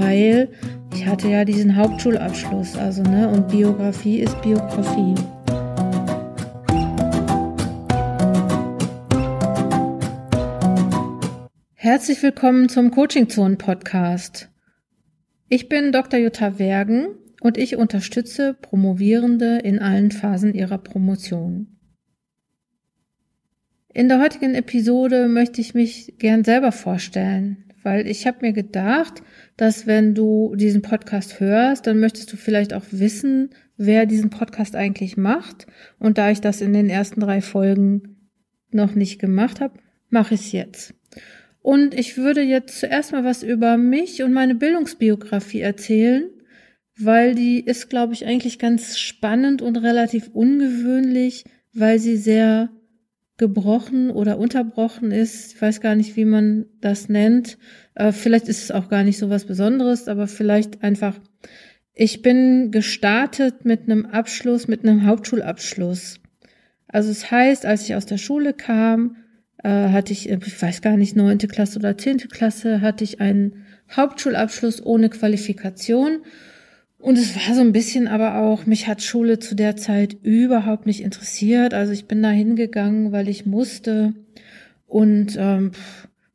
weil 0.00 0.50
ich 0.94 1.06
hatte 1.06 1.28
ja 1.28 1.44
diesen 1.44 1.76
Hauptschulabschluss, 1.76 2.76
also 2.76 3.02
ne, 3.02 3.28
und 3.28 3.48
Biografie 3.48 4.20
ist 4.20 4.40
Biografie. 4.42 5.14
Herzlich 11.74 12.22
willkommen 12.22 12.68
zum 12.68 12.90
Coaching 12.90 13.28
Zone 13.30 13.56
Podcast. 13.56 14.50
Ich 15.48 15.68
bin 15.68 15.92
Dr. 15.92 16.20
Jutta 16.20 16.58
Wergen 16.58 17.08
und 17.40 17.56
ich 17.56 17.76
unterstütze 17.76 18.54
Promovierende 18.54 19.58
in 19.58 19.78
allen 19.78 20.10
Phasen 20.10 20.52
ihrer 20.52 20.78
Promotion. 20.78 21.78
In 23.94 24.08
der 24.08 24.20
heutigen 24.20 24.54
Episode 24.54 25.26
möchte 25.26 25.62
ich 25.62 25.72
mich 25.72 26.16
gern 26.18 26.44
selber 26.44 26.72
vorstellen, 26.72 27.65
weil 27.86 28.08
ich 28.08 28.26
habe 28.26 28.38
mir 28.40 28.52
gedacht, 28.52 29.22
dass 29.56 29.86
wenn 29.86 30.12
du 30.12 30.56
diesen 30.56 30.82
Podcast 30.82 31.38
hörst, 31.38 31.86
dann 31.86 32.00
möchtest 32.00 32.32
du 32.32 32.36
vielleicht 32.36 32.74
auch 32.74 32.82
wissen, 32.90 33.50
wer 33.76 34.06
diesen 34.06 34.28
Podcast 34.28 34.74
eigentlich 34.74 35.16
macht. 35.16 35.68
Und 36.00 36.18
da 36.18 36.32
ich 36.32 36.40
das 36.40 36.60
in 36.60 36.72
den 36.72 36.90
ersten 36.90 37.20
drei 37.20 37.40
Folgen 37.40 38.16
noch 38.72 38.96
nicht 38.96 39.20
gemacht 39.20 39.60
habe, 39.60 39.78
mache 40.10 40.34
ich 40.34 40.40
es 40.40 40.52
jetzt. 40.52 40.94
Und 41.62 41.94
ich 41.94 42.16
würde 42.16 42.42
jetzt 42.42 42.80
zuerst 42.80 43.12
mal 43.12 43.22
was 43.22 43.44
über 43.44 43.76
mich 43.76 44.20
und 44.24 44.32
meine 44.32 44.56
Bildungsbiografie 44.56 45.60
erzählen, 45.60 46.28
weil 46.98 47.36
die 47.36 47.60
ist, 47.60 47.88
glaube 47.88 48.14
ich, 48.14 48.26
eigentlich 48.26 48.58
ganz 48.58 48.98
spannend 48.98 49.62
und 49.62 49.76
relativ 49.76 50.30
ungewöhnlich, 50.32 51.44
weil 51.72 52.00
sie 52.00 52.16
sehr 52.16 52.68
gebrochen 53.38 54.10
oder 54.10 54.38
unterbrochen 54.38 55.10
ist. 55.10 55.54
Ich 55.54 55.62
weiß 55.62 55.80
gar 55.80 55.94
nicht, 55.94 56.16
wie 56.16 56.24
man 56.24 56.66
das 56.80 57.08
nennt. 57.08 57.58
Äh, 57.94 58.12
vielleicht 58.12 58.48
ist 58.48 58.64
es 58.64 58.70
auch 58.70 58.88
gar 58.88 59.04
nicht 59.04 59.18
so 59.18 59.28
was 59.28 59.44
Besonderes, 59.44 60.08
aber 60.08 60.26
vielleicht 60.26 60.82
einfach, 60.82 61.14
ich 61.92 62.22
bin 62.22 62.70
gestartet 62.70 63.64
mit 63.64 63.82
einem 63.82 64.06
Abschluss, 64.06 64.68
mit 64.68 64.84
einem 64.84 65.06
Hauptschulabschluss. 65.06 66.20
Also 66.88 67.10
es 67.10 67.30
heißt, 67.30 67.66
als 67.66 67.82
ich 67.84 67.94
aus 67.94 68.06
der 68.06 68.18
Schule 68.18 68.54
kam, 68.54 69.16
äh, 69.62 69.68
hatte 69.68 70.12
ich, 70.12 70.30
ich 70.30 70.62
weiß 70.62 70.80
gar 70.80 70.96
nicht, 70.96 71.16
neunte 71.16 71.48
Klasse 71.48 71.78
oder 71.78 71.98
zehnte 71.98 72.28
Klasse, 72.28 72.80
hatte 72.80 73.04
ich 73.04 73.20
einen 73.20 73.64
Hauptschulabschluss 73.94 74.84
ohne 74.84 75.10
Qualifikation 75.10 76.20
und 76.98 77.18
es 77.18 77.36
war 77.36 77.54
so 77.54 77.60
ein 77.60 77.72
bisschen 77.72 78.08
aber 78.08 78.38
auch, 78.38 78.66
mich 78.66 78.88
hat 78.88 79.02
Schule 79.02 79.38
zu 79.38 79.54
der 79.54 79.76
Zeit 79.76 80.16
überhaupt 80.22 80.86
nicht 80.86 81.02
interessiert. 81.02 81.74
Also 81.74 81.92
ich 81.92 82.06
bin 82.06 82.22
da 82.22 82.30
hingegangen, 82.30 83.12
weil 83.12 83.28
ich 83.28 83.46
musste. 83.46 84.14
Und 84.86 85.36
ähm, 85.38 85.72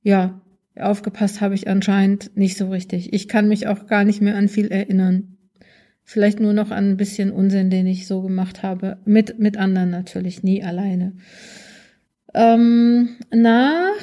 ja, 0.04 0.40
aufgepasst 0.80 1.42
habe 1.42 1.56
ich 1.56 1.68
anscheinend 1.68 2.38
nicht 2.38 2.58
so 2.58 2.70
richtig. 2.70 3.14
Ich 3.14 3.28
kann 3.28 3.48
mich 3.48 3.68
auch 3.68 3.88
gar 3.88 4.04
nicht 4.04 4.22
mehr 4.22 4.36
an 4.36 4.48
viel 4.48 4.68
erinnern. 4.68 5.38
Vielleicht 6.04 6.40
nur 6.40 6.54
noch 6.54 6.72
an 6.72 6.92
ein 6.92 6.98
bisschen 6.98 7.32
Unsinn, 7.32 7.70
den 7.70 7.88
ich 7.88 8.08
so 8.08 8.22
gemacht 8.22 8.64
habe. 8.64 8.98
Mit, 9.06 9.40
mit 9.40 9.58
anderen 9.58 9.90
natürlich, 9.90 10.44
nie 10.44 10.64
alleine. 10.64 11.14
Ähm, 12.34 13.10
nach 13.32 13.94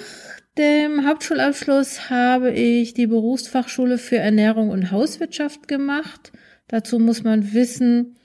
dem 0.57 1.07
Hauptschulabschluss 1.07 2.11
habe 2.11 2.51
ich 2.51 2.95
die 2.95 3.07
Berufsfachschule 3.07 3.97
für 3.97 4.17
Ernährung 4.17 4.71
und 4.71 4.91
Hauswirtschaft 4.91 5.69
gemacht. 5.69 6.33
Dazu 6.69 6.99
muss 6.99 7.25
man 7.25 7.53
wissen, 7.53 8.17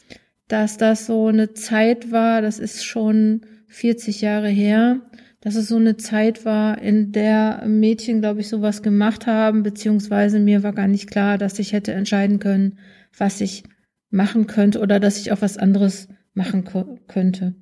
dass 0.47 0.77
das 0.77 1.05
so 1.05 1.27
eine 1.27 1.53
Zeit 1.53 2.11
war, 2.11 2.41
das 2.41 2.59
ist 2.59 2.85
schon 2.85 3.41
40 3.67 4.21
Jahre 4.21 4.49
her, 4.49 5.01
dass 5.41 5.55
es 5.55 5.67
so 5.67 5.77
eine 5.77 5.97
Zeit 5.97 6.45
war, 6.45 6.81
in 6.81 7.11
der 7.11 7.63
Mädchen, 7.67 8.21
glaube 8.21 8.41
ich, 8.41 8.47
sowas 8.47 8.81
gemacht 8.81 9.27
haben, 9.27 9.63
beziehungsweise 9.63 10.39
mir 10.39 10.63
war 10.63 10.73
gar 10.73 10.87
nicht 10.87 11.09
klar, 11.09 11.37
dass 11.37 11.59
ich 11.59 11.73
hätte 11.73 11.93
entscheiden 11.93 12.39
können, 12.39 12.77
was 13.17 13.41
ich 13.41 13.63
machen 14.09 14.47
könnte 14.47 14.79
oder 14.79 14.99
dass 14.99 15.17
ich 15.17 15.31
auch 15.31 15.41
was 15.41 15.57
anderes 15.57 16.07
machen 16.33 16.65
könnte. 17.07 17.55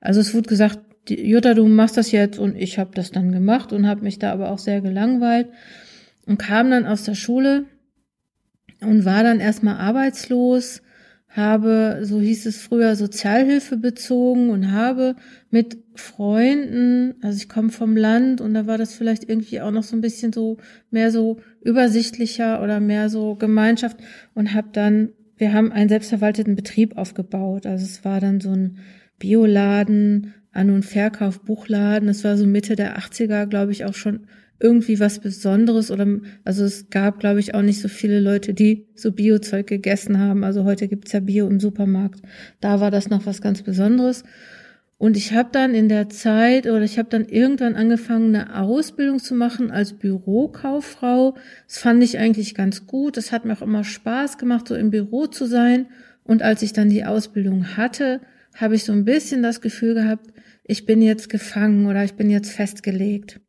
Also 0.00 0.20
es 0.20 0.32
wurde 0.32 0.48
gesagt, 0.48 0.80
Jutta, 1.10 1.54
du 1.54 1.66
machst 1.66 1.96
das 1.96 2.12
jetzt 2.12 2.38
und 2.38 2.56
ich 2.56 2.78
habe 2.78 2.90
das 2.94 3.10
dann 3.10 3.32
gemacht 3.32 3.72
und 3.72 3.86
habe 3.86 4.02
mich 4.02 4.18
da 4.18 4.32
aber 4.32 4.50
auch 4.50 4.58
sehr 4.58 4.80
gelangweilt 4.80 5.48
und 6.26 6.38
kam 6.38 6.70
dann 6.70 6.86
aus 6.86 7.02
der 7.02 7.14
Schule 7.14 7.64
und 8.80 9.04
war 9.04 9.22
dann 9.22 9.40
erstmal 9.40 9.76
arbeitslos, 9.76 10.82
habe, 11.30 12.00
so 12.02 12.20
hieß 12.20 12.46
es 12.46 12.60
früher, 12.60 12.96
Sozialhilfe 12.96 13.76
bezogen 13.76 14.50
und 14.50 14.72
habe 14.72 15.14
mit 15.50 15.78
Freunden, 15.94 17.14
also 17.22 17.36
ich 17.36 17.48
komme 17.48 17.70
vom 17.70 17.96
Land 17.96 18.40
und 18.40 18.54
da 18.54 18.66
war 18.66 18.78
das 18.78 18.94
vielleicht 18.94 19.28
irgendwie 19.28 19.60
auch 19.60 19.70
noch 19.70 19.82
so 19.82 19.96
ein 19.96 20.00
bisschen 20.00 20.32
so 20.32 20.56
mehr 20.90 21.10
so 21.10 21.40
übersichtlicher 21.62 22.62
oder 22.62 22.80
mehr 22.80 23.10
so 23.10 23.34
Gemeinschaft 23.34 23.98
und 24.34 24.54
habe 24.54 24.68
dann, 24.72 25.10
wir 25.36 25.52
haben 25.52 25.70
einen 25.70 25.88
selbstverwalteten 25.88 26.56
Betrieb 26.56 26.96
aufgebaut. 26.96 27.66
Also 27.66 27.84
es 27.84 28.04
war 28.04 28.20
dann 28.20 28.40
so 28.40 28.50
ein 28.50 28.78
Bioladen, 29.18 30.34
An- 30.52 30.70
und 30.70 30.84
Verkauf, 30.84 31.40
Buchladen. 31.42 32.08
Das 32.08 32.24
war 32.24 32.36
so 32.36 32.46
Mitte 32.46 32.74
der 32.74 32.98
80er, 32.98 33.46
glaube 33.46 33.72
ich, 33.72 33.84
auch 33.84 33.94
schon 33.94 34.26
irgendwie 34.60 34.98
was 34.98 35.20
Besonderes 35.20 35.90
oder 35.90 36.06
also 36.44 36.64
es 36.64 36.90
gab, 36.90 37.20
glaube 37.20 37.40
ich, 37.40 37.54
auch 37.54 37.62
nicht 37.62 37.80
so 37.80 37.88
viele 37.88 38.20
Leute, 38.20 38.54
die 38.54 38.86
so 38.94 39.12
Biozeug 39.12 39.66
gegessen 39.66 40.18
haben. 40.18 40.42
Also 40.44 40.64
heute 40.64 40.88
gibt's 40.88 41.12
ja 41.12 41.20
Bio 41.20 41.46
im 41.46 41.60
Supermarkt. 41.60 42.20
Da 42.60 42.80
war 42.80 42.90
das 42.90 43.08
noch 43.08 43.24
was 43.26 43.40
ganz 43.40 43.62
Besonderes. 43.62 44.24
Und 44.98 45.16
ich 45.16 45.32
habe 45.32 45.50
dann 45.52 45.74
in 45.74 45.88
der 45.88 46.08
Zeit 46.08 46.66
oder 46.66 46.82
ich 46.82 46.98
habe 46.98 47.08
dann 47.08 47.24
irgendwann 47.24 47.76
angefangen, 47.76 48.34
eine 48.34 48.60
Ausbildung 48.60 49.20
zu 49.20 49.34
machen 49.34 49.70
als 49.70 49.92
Bürokauffrau. 49.92 51.36
Das 51.68 51.78
fand 51.78 52.02
ich 52.02 52.18
eigentlich 52.18 52.56
ganz 52.56 52.88
gut. 52.88 53.16
Das 53.16 53.30
hat 53.30 53.44
mir 53.44 53.52
auch 53.52 53.62
immer 53.62 53.84
Spaß 53.84 54.38
gemacht, 54.38 54.66
so 54.66 54.74
im 54.74 54.90
Büro 54.90 55.28
zu 55.28 55.46
sein. 55.46 55.86
Und 56.24 56.42
als 56.42 56.62
ich 56.62 56.72
dann 56.72 56.90
die 56.90 57.04
Ausbildung 57.04 57.76
hatte, 57.76 58.20
habe 58.56 58.74
ich 58.74 58.82
so 58.82 58.92
ein 58.92 59.04
bisschen 59.04 59.40
das 59.40 59.60
Gefühl 59.60 59.94
gehabt, 59.94 60.26
ich 60.64 60.84
bin 60.84 61.00
jetzt 61.00 61.30
gefangen 61.30 61.86
oder 61.86 62.02
ich 62.02 62.14
bin 62.14 62.28
jetzt 62.28 62.50
festgelegt. 62.50 63.40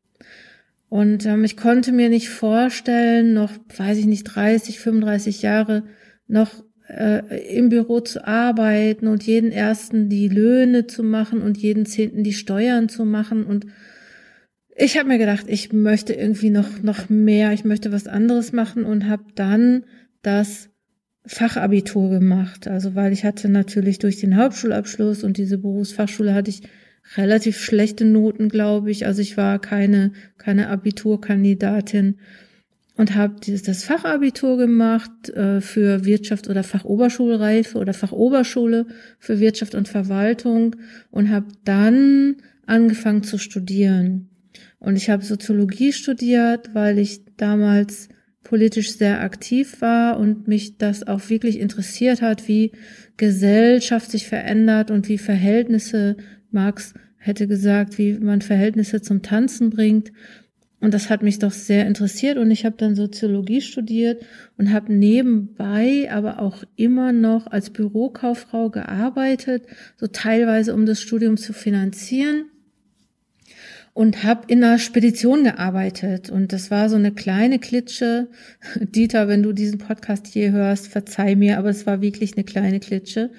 Und 0.90 1.26
ähm, 1.26 1.44
ich 1.44 1.56
konnte 1.56 1.92
mir 1.92 2.10
nicht 2.10 2.30
vorstellen, 2.30 3.34
noch, 3.34 3.52
weiß 3.78 3.98
ich 4.00 4.08
nicht, 4.08 4.24
30, 4.24 4.80
35 4.80 5.44
Jahre 5.44 5.84
noch 6.28 6.64
äh, 6.88 7.56
im 7.56 7.70
Büro 7.70 8.00
zu 8.00 8.26
arbeiten 8.26 9.08
und 9.08 9.24
jeden 9.24 9.52
ersten 9.52 10.10
die 10.10 10.28
Löhne 10.28 10.88
zu 10.88 11.04
machen 11.04 11.42
und 11.42 11.58
jeden 11.58 11.86
zehnten 11.86 12.24
die 12.24 12.34
Steuern 12.34 12.90
zu 12.90 13.06
machen. 13.06 13.46
Und 13.46 13.68
ich 14.76 14.98
habe 14.98 15.10
mir 15.10 15.20
gedacht, 15.20 15.46
ich 15.48 15.72
möchte 15.72 16.14
irgendwie 16.14 16.50
noch, 16.50 16.82
noch 16.82 17.10
mehr, 17.10 17.54
ich 17.54 17.66
möchte 17.66 17.92
was 17.92 18.08
anderes 18.08 18.52
machen 18.52 18.84
und 18.84 19.08
habe 19.08 19.26
dann 19.36 19.86
das 20.24 20.70
Fachabitur 21.26 22.10
gemacht. 22.10 22.68
Also 22.68 22.96
weil 22.96 23.14
ich 23.14 23.26
hatte 23.26 23.50
natürlich 23.50 24.00
durch 24.00 24.20
den 24.20 24.38
Hauptschulabschluss 24.38 25.24
und 25.24 25.38
diese 25.38 25.60
Berufsfachschule 25.60 26.34
hatte 26.34 26.50
ich 26.50 26.64
relativ 27.18 27.60
schlechte 27.60 28.06
Noten, 28.06 28.50
glaube 28.50 28.92
ich. 28.92 29.06
Also 29.06 29.22
ich 29.22 29.38
war 29.38 29.60
keine, 29.60 30.12
keine 30.38 30.70
Abiturkandidatin 30.70 32.18
und 32.96 33.16
habe 33.16 33.36
das 33.48 33.84
Fachabitur 33.84 34.58
gemacht 34.58 35.30
äh, 35.30 35.62
für 35.62 36.04
Wirtschaft 36.06 36.50
oder 36.50 36.64
Fachoberschulreife 36.64 37.78
oder 37.78 37.94
Fachoberschule 37.94 38.88
für 39.20 39.40
Wirtschaft 39.40 39.74
und 39.74 39.88
Verwaltung 39.88 40.76
und 41.10 41.30
habe 41.30 41.48
dann 41.64 42.38
angefangen 42.66 43.24
zu 43.24 43.38
studieren. 43.38 44.30
Und 44.80 44.96
ich 44.96 45.10
habe 45.10 45.24
Soziologie 45.24 45.94
studiert, 45.94 46.74
weil 46.74 47.00
ich 47.00 47.22
damals 47.38 48.10
politisch 48.44 48.94
sehr 48.94 49.22
aktiv 49.22 49.82
war 49.82 50.20
und 50.20 50.48
mich 50.48 50.78
das 50.78 51.08
auch 51.08 51.30
wirklich 51.30 51.60
interessiert 51.60 52.22
hat, 52.22 52.48
wie 52.48 52.72
Gesellschaft 53.18 54.12
sich 54.12 54.28
verändert 54.28 54.92
und 54.92 55.08
wie 55.08 55.18
Verhältnisse 55.18 56.18
Marx 56.52 56.94
hätte 57.18 57.48
gesagt, 57.48 57.98
wie 57.98 58.14
man 58.14 58.42
Verhältnisse 58.42 59.02
zum 59.02 59.22
Tanzen 59.22 59.70
bringt. 59.70 60.12
Und 60.82 60.94
das 60.94 61.10
hat 61.10 61.24
mich 61.24 61.40
doch 61.40 61.52
sehr 61.52 61.86
interessiert 61.86 62.38
und 62.38 62.50
ich 62.52 62.66
habe 62.66 62.78
dann 62.78 62.96
Soziologie 62.96 63.60
studiert 63.60 64.24
und 64.58 64.72
habe 64.72 64.94
nebenbei 64.94 66.10
aber 66.10 66.40
auch 66.40 66.64
immer 66.78 67.12
noch 67.12 67.48
als 67.48 67.70
Bürokauffrau 67.70 68.70
gearbeitet, 68.70 69.64
so 69.98 70.08
teilweise 70.08 70.74
um 70.74 70.86
das 70.86 71.02
Studium 71.02 71.36
zu 71.36 71.52
finanzieren 71.52 72.46
und 73.94 74.24
habe 74.24 74.44
in 74.48 74.64
einer 74.64 74.80
Spedition 74.80 75.44
gearbeitet 75.44 76.30
und 76.30 76.54
das 76.54 76.72
war 76.72 76.88
so 76.88 76.96
eine 76.96 77.12
kleine 77.12 77.60
Klitsche. 77.60 78.30
Dieter, 78.80 79.28
wenn 79.28 79.44
du 79.44 79.52
diesen 79.52 79.80
Podcast 79.80 80.28
hier 80.28 80.52
hörst, 80.52 80.88
verzeih 80.88 81.36
mir, 81.36 81.58
aber 81.58 81.70
es 81.70 81.86
war 81.86 82.00
wirklich 82.00 82.38
eine 82.38 82.46
kleine 82.46 82.80
Klitsche. 82.80 83.32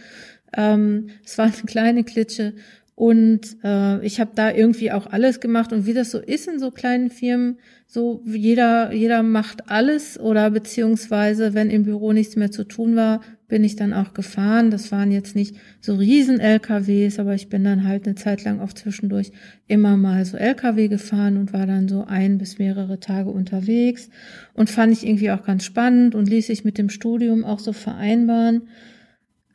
Ähm, 0.55 1.09
es 1.25 1.39
war 1.39 1.47
eine 1.47 1.55
kleine 1.67 2.05
Klitsche 2.05 2.53
Und 3.01 3.57
äh, 3.65 4.05
ich 4.05 4.21
habe 4.21 4.33
da 4.35 4.53
irgendwie 4.53 4.93
auch 4.93 5.07
alles 5.07 5.41
gemacht. 5.41 5.73
Und 5.73 5.87
wie 5.87 5.95
das 5.95 6.11
so 6.11 6.19
ist 6.19 6.47
in 6.47 6.59
so 6.59 6.71
kleinen 6.71 7.09
Firmen, 7.09 7.57
so 7.87 8.23
jeder, 8.27 8.93
jeder 8.93 9.23
macht 9.23 9.71
alles 9.71 10.21
oder 10.21 10.51
beziehungsweise, 10.51 11.55
wenn 11.55 11.71
im 11.71 11.85
Büro 11.85 12.13
nichts 12.13 12.37
mehr 12.37 12.51
zu 12.51 12.65
tun 12.65 12.97
war, 12.97 13.23
bin 13.49 13.65
ich 13.65 13.75
dann 13.75 13.95
auch 13.95 14.13
gefahren. 14.13 14.71
Das 14.71 14.93
waren 14.93 15.13
jetzt 15.13 15.35
nicht 15.35 15.57
so 15.81 15.95
riesen 15.95 16.41
LKWs, 16.41 17.19
aber 17.19 17.33
ich 17.33 17.49
bin 17.49 17.65
dann 17.65 17.89
halt 17.89 18.05
eine 18.05 18.17
Zeit 18.17 18.45
lang 18.45 18.61
auch 18.61 18.75
zwischendurch 18.75 19.33
immer 19.67 19.97
mal 19.97 20.27
so 20.27 20.37
LKW 20.37 20.89
gefahren 20.89 21.39
und 21.39 21.55
war 21.55 21.67
dann 21.67 21.89
so 21.89 22.05
ein 22.07 22.37
bis 22.37 22.59
mehrere 22.59 23.01
Tage 23.01 23.31
unterwegs 23.31 24.11
und 24.53 24.69
fand 24.69 24.93
ich 24.93 25.07
irgendwie 25.07 25.31
auch 25.31 25.43
ganz 25.43 25.65
spannend 25.65 26.15
und 26.15 26.29
ließ 26.29 26.49
sich 26.49 26.67
mit 26.67 26.77
dem 26.77 26.91
Studium 26.91 27.47
auch 27.47 27.61
so 27.61 27.73
vereinbaren. 27.73 28.69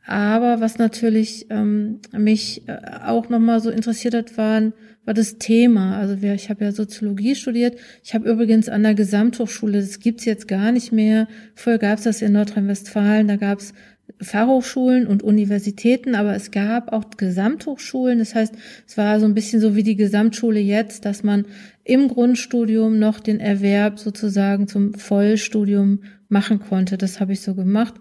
Aber 0.06 0.60
was 0.60 0.78
natürlich 0.78 1.46
ähm, 1.50 1.98
mich 2.12 2.62
äh, 2.68 2.78
auch 3.04 3.28
nochmal 3.28 3.60
so 3.60 3.70
interessiert 3.70 4.14
hat, 4.14 4.38
waren, 4.38 4.72
war 5.04 5.14
das 5.14 5.38
Thema. 5.38 5.98
Also 5.98 6.22
wir, 6.22 6.34
ich 6.34 6.48
habe 6.48 6.64
ja 6.64 6.70
Soziologie 6.70 7.34
studiert. 7.34 7.76
Ich 8.04 8.14
habe 8.14 8.30
übrigens 8.30 8.68
an 8.68 8.84
der 8.84 8.94
Gesamthochschule, 8.94 9.80
das 9.80 9.98
gibt's 9.98 10.24
jetzt 10.24 10.46
gar 10.46 10.70
nicht 10.70 10.92
mehr. 10.92 11.26
Vorher 11.56 11.80
gab's 11.80 12.04
das 12.04 12.22
in 12.22 12.32
Nordrhein-Westfalen, 12.32 13.26
da 13.26 13.36
gab's 13.36 13.74
Fachhochschulen 14.20 15.08
und 15.08 15.24
Universitäten, 15.24 16.14
aber 16.14 16.36
es 16.36 16.52
gab 16.52 16.92
auch 16.92 17.04
Gesamthochschulen. 17.16 18.20
Das 18.20 18.36
heißt, 18.36 18.54
es 18.86 18.96
war 18.96 19.18
so 19.18 19.26
ein 19.26 19.34
bisschen 19.34 19.60
so 19.60 19.74
wie 19.74 19.82
die 19.82 19.96
Gesamtschule 19.96 20.60
jetzt, 20.60 21.04
dass 21.04 21.24
man 21.24 21.46
im 21.82 22.06
Grundstudium 22.06 23.00
noch 23.00 23.18
den 23.18 23.40
Erwerb 23.40 23.98
sozusagen 23.98 24.68
zum 24.68 24.94
Vollstudium 24.94 26.04
machen 26.28 26.60
konnte. 26.60 26.96
Das 26.96 27.18
habe 27.18 27.32
ich 27.32 27.40
so 27.40 27.54
gemacht. 27.54 27.94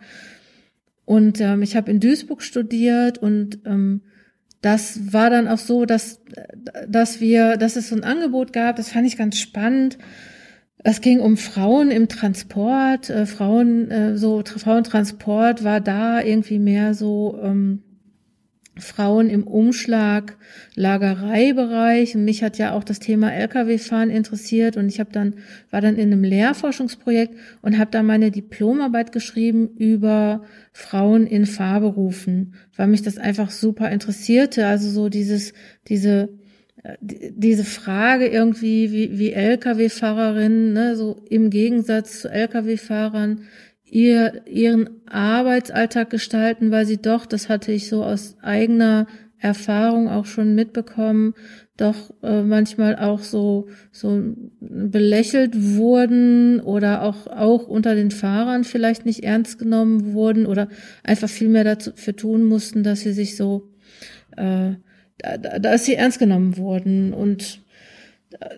Und 1.06 1.40
ähm, 1.40 1.62
ich 1.62 1.76
habe 1.76 1.92
in 1.92 2.00
Duisburg 2.00 2.42
studiert 2.42 3.20
und 3.20 3.60
ähm, 3.66 4.02
das 4.62 5.14
war 5.14 5.30
dann 5.30 5.48
auch 5.48 5.60
so, 5.60 5.86
dass, 5.86 6.22
dass 6.88 7.22
wir, 7.22 7.58
dass 7.58 7.76
es 7.76 7.90
so 7.90 7.96
ein 7.96 8.04
Angebot 8.04 8.52
gab, 8.52 8.78
das 8.78 8.90
fand 8.90 9.06
ich 9.06 9.18
ganz 9.18 9.38
spannend. 9.38 10.00
Es 10.84 11.02
ging 11.02 11.20
um 11.20 11.38
Frauen 11.38 11.92
im 11.92 12.08
Transport, 12.08 13.10
äh, 13.10 13.26
Frauen, 13.28 13.92
äh, 13.92 14.18
so 14.18 14.44
Frauentransport 14.44 15.64
war 15.64 15.82
da 15.82 16.22
irgendwie 16.22 16.60
mehr 16.60 16.96
so 16.96 17.40
ähm, 17.42 17.84
Frauen 18.78 19.30
im 19.30 19.48
Umschlag, 19.48 20.38
Lagereibereich. 20.76 22.16
Und 22.16 22.26
mich 22.26 22.44
hat 22.44 22.58
ja 22.58 22.74
auch 22.74 22.84
das 22.84 23.00
Thema 23.00 23.32
Lkw-Fahren 23.34 24.10
interessiert. 24.10 24.78
Und 24.78 24.88
ich 24.90 25.00
habe 25.00 25.12
dann, 25.12 25.36
war 25.72 25.82
dann 25.82 25.96
in 25.96 26.12
einem 26.12 26.24
Lehrforschungsprojekt 26.24 27.36
und 27.62 27.78
habe 27.78 27.92
da 27.92 28.04
meine 28.04 28.32
Diplomarbeit 28.32 29.12
geschrieben 29.12 29.70
über 29.78 30.44
Frauen 30.74 31.26
in 31.26 31.46
Fahrberufen, 31.46 32.56
weil 32.76 32.88
mich 32.88 33.02
das 33.02 33.18
einfach 33.18 33.50
super 33.50 33.90
interessierte. 33.92 34.68
Also 34.68 34.90
so 34.90 35.10
dieses, 35.10 35.54
diese, 35.88 36.30
äh, 36.84 36.98
diese 37.02 37.64
Frage 37.64 38.28
irgendwie, 38.28 38.92
wie, 38.92 39.18
wie 39.18 39.32
Lkw-Fahrerinnen, 39.32 40.74
ne, 40.74 40.96
so 40.96 41.24
im 41.30 41.50
Gegensatz 41.50 42.20
zu 42.22 42.30
Lkw-Fahrern, 42.30 43.42
ihr, 43.90 44.42
ihren 44.48 44.90
Arbeitsalltag 45.08 46.10
gestalten, 46.10 46.72
weil 46.72 46.86
sie 46.86 46.98
doch, 46.98 47.26
das 47.26 47.50
hatte 47.50 47.72
ich 47.72 47.88
so 47.88 48.04
aus 48.04 48.38
eigener 48.42 49.08
Erfahrung 49.38 50.10
auch 50.10 50.26
schon 50.26 50.56
mitbekommen, 50.56 51.34
doch 51.78 52.14
äh, 52.24 52.42
manchmal 52.42 52.96
auch 52.96 53.20
so 53.20 53.68
so 53.92 54.34
belächelt 54.62 55.76
wurden 55.76 56.62
oder 56.62 57.04
auch 57.04 57.28
auch 57.28 57.68
unter 57.68 57.96
den 57.96 58.12
Fahrern 58.12 58.64
vielleicht 58.64 59.06
nicht 59.06 59.24
ernst 59.24 59.60
genommen 59.60 60.14
wurden 60.14 60.46
oder 60.46 60.70
einfach 61.04 61.28
viel 61.28 61.50
mehr 61.50 61.66
dafür 61.66 62.16
tun 62.16 62.46
mussten, 62.46 62.82
dass 62.82 63.02
sie 63.02 63.12
sich 63.12 63.36
so 63.36 63.70
äh, 64.38 64.76
dass 65.18 65.86
sie 65.86 65.96
ernst 65.96 66.20
genommen 66.20 66.58
wurden. 66.58 67.14
Und 67.14 67.62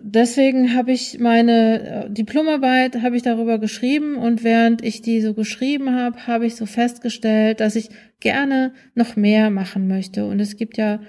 deswegen 0.02 0.76
habe 0.76 0.92
ich 0.92 1.20
meine 1.20 2.06
äh, 2.06 2.10
Diplomarbeit 2.10 3.02
habe 3.02 3.16
ich 3.16 3.24
darüber 3.24 3.60
geschrieben 3.60 4.16
und 4.16 4.44
während 4.44 4.84
ich 4.84 5.02
die 5.02 5.22
so 5.22 5.34
geschrieben 5.34 5.96
habe, 5.96 6.28
habe 6.28 6.46
ich 6.46 6.56
so 6.56 6.66
festgestellt, 6.66 7.60
dass 7.60 7.76
ich 7.76 7.90
gerne 8.20 8.74
noch 8.96 9.16
mehr 9.16 9.50
machen 9.50 9.88
möchte. 9.88 10.26
Und 10.26 10.40
es 10.40 10.58
gibt 10.58 10.78
ja 10.78 11.00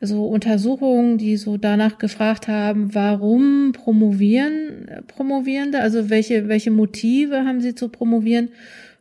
so 0.00 0.26
Untersuchungen, 0.26 1.18
die 1.18 1.36
so 1.36 1.56
danach 1.56 1.98
gefragt 1.98 2.48
haben, 2.48 2.94
warum 2.94 3.72
promovieren 3.72 4.88
äh, 4.88 5.02
Promovierende, 5.02 5.80
also 5.80 6.10
welche 6.10 6.48
welche 6.48 6.70
Motive 6.70 7.44
haben 7.44 7.60
sie 7.60 7.74
zu 7.74 7.88
promovieren? 7.88 8.50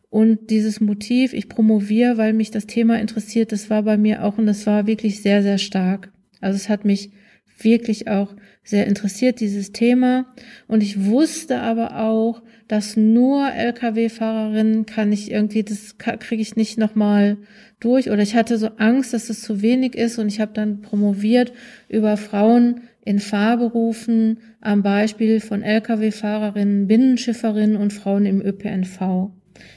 Und 0.09 0.51
dieses 0.51 0.79
Motiv, 0.79 1.33
ich 1.33 1.49
promoviere, 1.49 2.17
weil 2.17 2.33
mich 2.33 2.51
das 2.51 2.67
Thema 2.67 2.99
interessiert, 2.99 3.51
das 3.51 3.71
war 3.71 3.81
bei 3.81 3.97
mir 3.97 4.23
auch 4.23 4.37
und 4.37 4.45
das 4.45 4.67
war 4.67 4.85
wirklich 4.85 5.21
sehr 5.21 5.41
sehr 5.41 5.57
stark. 5.57 6.11
Also 6.39 6.55
es 6.55 6.69
hat 6.69 6.85
mich 6.85 7.11
wirklich 7.59 8.07
auch 8.07 8.35
sehr 8.63 8.87
interessiert, 8.87 9.39
dieses 9.39 9.71
Thema. 9.71 10.25
Und 10.67 10.81
ich 10.83 11.05
wusste 11.05 11.59
aber 11.59 11.99
auch, 11.99 12.41
dass 12.67 12.95
nur 12.95 13.51
Lkw-Fahrerinnen 13.51 14.85
kann 14.85 15.11
ich 15.11 15.31
irgendwie, 15.31 15.63
das 15.63 15.97
kriege 15.97 16.41
ich 16.41 16.55
nicht 16.55 16.77
nochmal 16.77 17.37
durch. 17.79 18.09
Oder 18.09 18.21
ich 18.21 18.35
hatte 18.35 18.57
so 18.57 18.67
Angst, 18.77 19.13
dass 19.13 19.29
es 19.29 19.41
zu 19.41 19.61
wenig 19.61 19.95
ist. 19.95 20.17
Und 20.17 20.27
ich 20.27 20.39
habe 20.39 20.53
dann 20.53 20.81
promoviert 20.81 21.51
über 21.89 22.15
Frauen 22.17 22.81
in 23.05 23.19
Fahrberufen 23.19 24.37
am 24.61 24.81
Beispiel 24.81 25.41
von 25.41 25.61
Lkw-Fahrerinnen, 25.61 26.87
Binnenschifferinnen 26.87 27.75
und 27.75 27.91
Frauen 27.91 28.25
im 28.25 28.41
ÖPNV. 28.41 29.29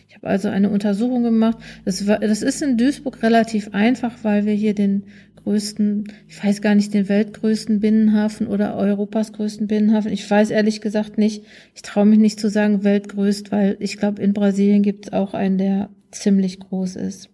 Ich 0.09 0.15
habe 0.15 0.29
also 0.29 0.49
eine 0.49 0.71
Untersuchung 0.71 1.25
gemacht. 1.25 1.59
Das, 1.85 2.07
war, 2.07 2.21
das 2.21 2.43
ist 2.43 2.63
in 2.63 2.79
Duisburg 2.79 3.23
relativ 3.23 3.75
einfach, 3.75 4.13
weil 4.23 4.47
wir 4.47 4.55
hier 4.55 4.75
den 4.75 5.05
größten, 5.47 6.13
ich 6.27 6.43
weiß 6.43 6.61
gar 6.61 6.75
nicht, 6.75 6.93
den 6.93 7.09
weltgrößten 7.09 7.79
Binnenhafen 7.79 8.49
oder 8.49 8.75
Europas 8.75 9.33
größten 9.33 9.69
Binnenhafen. 9.69 10.11
Ich 10.11 10.29
weiß 10.29 10.51
ehrlich 10.51 10.81
gesagt 10.81 11.19
nicht. 11.19 11.45
Ich 11.73 11.83
traue 11.83 12.05
mich 12.05 12.19
nicht 12.19 12.41
zu 12.41 12.51
sagen 12.51 12.83
weltgrößt, 12.83 13.53
weil 13.53 13.77
ich 13.79 13.97
glaube, 13.97 14.21
in 14.21 14.33
Brasilien 14.33 14.83
gibt 14.83 15.07
es 15.07 15.13
auch 15.13 15.35
einen, 15.35 15.57
der 15.57 15.91
ziemlich 16.11 16.59
groß 16.59 16.97
ist. 16.97 17.31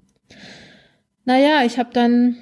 Naja, 1.25 1.63
ich 1.65 1.79
habe 1.79 1.89
dann 1.95 2.37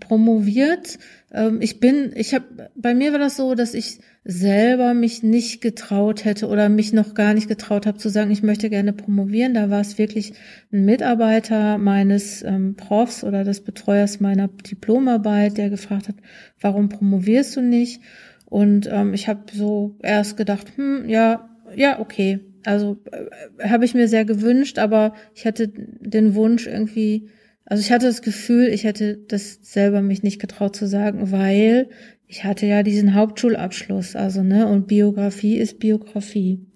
promoviert. 0.00 0.98
Ähm, 1.32 1.60
ich 1.60 1.80
bin, 1.80 2.12
ich 2.14 2.34
habe, 2.34 2.70
bei 2.74 2.94
mir 2.94 3.12
war 3.12 3.18
das 3.18 3.36
so, 3.36 3.54
dass 3.54 3.74
ich 3.74 3.98
selber 4.24 4.94
mich 4.94 5.22
nicht 5.22 5.60
getraut 5.60 6.24
hätte 6.24 6.48
oder 6.48 6.68
mich 6.68 6.92
noch 6.92 7.14
gar 7.14 7.34
nicht 7.34 7.48
getraut 7.48 7.86
habe 7.86 7.98
zu 7.98 8.08
sagen, 8.08 8.30
ich 8.30 8.42
möchte 8.42 8.70
gerne 8.70 8.92
promovieren. 8.92 9.54
Da 9.54 9.70
war 9.70 9.80
es 9.80 9.98
wirklich 9.98 10.32
ein 10.72 10.84
Mitarbeiter 10.84 11.78
meines 11.78 12.42
ähm, 12.42 12.74
Profs 12.76 13.24
oder 13.24 13.44
des 13.44 13.62
Betreuers 13.62 14.20
meiner 14.20 14.48
Diplomarbeit, 14.48 15.58
der 15.58 15.70
gefragt 15.70 16.08
hat, 16.08 16.16
warum 16.60 16.88
promovierst 16.88 17.56
du 17.56 17.60
nicht? 17.60 18.00
Und 18.46 18.88
ähm, 18.90 19.14
ich 19.14 19.28
habe 19.28 19.42
so 19.52 19.96
erst 20.02 20.36
gedacht, 20.36 20.72
hm, 20.76 21.08
ja, 21.08 21.50
ja, 21.74 22.00
okay. 22.00 22.40
Also 22.64 22.98
äh, 23.10 23.68
habe 23.68 23.84
ich 23.84 23.94
mir 23.94 24.08
sehr 24.08 24.24
gewünscht, 24.24 24.78
aber 24.78 25.14
ich 25.34 25.46
hatte 25.46 25.68
den 25.68 26.34
Wunsch 26.34 26.66
irgendwie, 26.66 27.28
also 27.66 27.80
ich 27.80 27.90
hatte 27.90 28.06
das 28.06 28.22
Gefühl, 28.22 28.68
ich 28.68 28.84
hätte 28.84 29.16
das 29.16 29.58
selber 29.62 30.02
mich 30.02 30.22
nicht 30.22 30.40
getraut 30.40 30.76
zu 30.76 30.86
sagen, 30.86 31.32
weil 31.32 31.88
ich 32.26 32.44
hatte 32.44 32.66
ja 32.66 32.82
diesen 32.82 33.14
Hauptschulabschluss, 33.14 34.16
also 34.16 34.42
ne, 34.42 34.66
und 34.66 34.86
Biografie 34.86 35.56
ist 35.56 35.78
Biografie. 35.78 36.66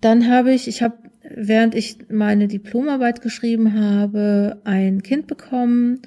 Dann 0.00 0.28
habe 0.28 0.52
ich, 0.52 0.68
ich 0.68 0.82
habe, 0.82 0.96
während 1.34 1.74
ich 1.74 1.98
meine 2.08 2.46
Diplomarbeit 2.46 3.20
geschrieben 3.20 3.74
habe, 3.74 4.60
ein 4.64 5.02
Kind 5.02 5.26
bekommen 5.26 6.02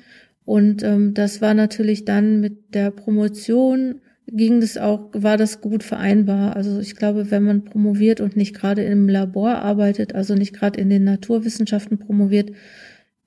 und 0.45 0.81
ähm, 0.83 1.13
das 1.13 1.41
war 1.41 1.53
natürlich 1.53 2.05
dann 2.05 2.39
mit 2.39 2.73
der 2.73 2.91
Promotion 2.91 4.01
ging 4.31 4.61
das 4.61 4.77
auch, 4.77 5.09
war 5.13 5.37
das 5.37 5.61
gut 5.61 5.83
vereinbar. 5.83 6.55
Also 6.55 6.79
ich 6.79 6.95
glaube, 6.95 7.31
wenn 7.31 7.43
man 7.43 7.65
promoviert 7.65 8.21
und 8.21 8.37
nicht 8.37 8.55
gerade 8.55 8.83
im 8.83 9.09
Labor 9.09 9.55
arbeitet, 9.55 10.15
also 10.15 10.35
nicht 10.35 10.53
gerade 10.53 10.79
in 10.79 10.89
den 10.89 11.03
Naturwissenschaften 11.03 11.99
promoviert, 11.99 12.51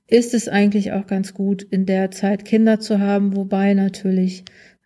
ist 0.07 0.35
es 0.35 0.49
eigentlich 0.49 0.93
auch 0.93 1.07
ganz 1.07 1.35
gut, 1.35 1.63
in 1.63 1.87
der 1.87 2.11
Zeit 2.11 2.45
Kinder 2.45 2.81
zu 2.81 3.01
haben, 3.01 3.37
wobei 3.37 3.75
natürlich 3.75 4.45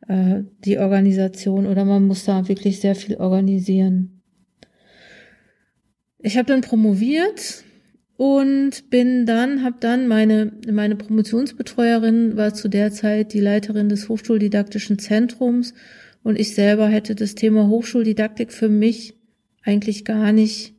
äh, 0.08 0.42
die 0.64 0.78
Organisation 0.78 1.66
oder 1.66 1.84
man 1.84 2.06
muss 2.06 2.24
da 2.24 2.48
wirklich 2.48 2.80
sehr 2.80 2.94
viel 2.94 3.16
organisieren. 3.16 4.22
Ich 6.20 6.36
habe 6.36 6.48
dann 6.48 6.62
promoviert 6.62 7.64
und 8.16 8.90
bin 8.90 9.26
dann, 9.26 9.62
habe 9.62 9.76
dann 9.78 10.08
meine 10.08 10.52
meine 10.68 10.96
Promotionsbetreuerin 10.96 12.36
war 12.36 12.52
zu 12.52 12.68
der 12.68 12.90
Zeit 12.90 13.32
die 13.32 13.40
Leiterin 13.40 13.88
des 13.88 14.08
Hochschuldidaktischen 14.08 14.98
Zentrums 14.98 15.74
und 16.22 16.38
ich 16.38 16.54
selber 16.54 16.88
hätte 16.88 17.14
das 17.14 17.34
Thema 17.34 17.68
Hochschuldidaktik 17.68 18.52
für 18.52 18.68
mich 18.68 19.14
eigentlich 19.62 20.04
gar 20.04 20.32
nicht 20.32 20.74